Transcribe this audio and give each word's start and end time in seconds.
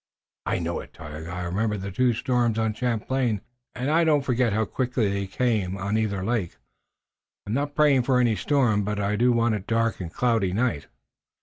"I 0.47 0.57
know 0.57 0.79
it, 0.79 0.93
Tayoga. 0.95 1.29
I 1.29 1.43
remember 1.43 1.77
the 1.77 1.91
two 1.91 2.13
storms 2.13 2.57
on 2.57 2.73
Champlain, 2.73 3.39
and 3.75 3.91
I 3.91 4.03
don't 4.03 4.23
forget 4.25 4.51
how 4.51 4.65
quickly 4.65 5.11
they 5.11 5.27
can 5.27 5.73
come 5.73 5.77
on 5.77 5.95
either 5.95 6.25
lake. 6.25 6.57
I'm 7.45 7.53
not 7.53 7.75
praying 7.75 8.01
for 8.01 8.19
any 8.19 8.35
storm, 8.35 8.83
but 8.83 8.99
I 8.99 9.15
do 9.15 9.31
want 9.31 9.53
a 9.53 9.59
dark 9.59 10.01
and 10.01 10.11
cloudy 10.11 10.53
night." 10.53 10.87